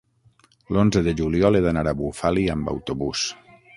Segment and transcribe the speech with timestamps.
[0.77, 3.29] L'onze de juliol he d'anar a Bufali amb autobús.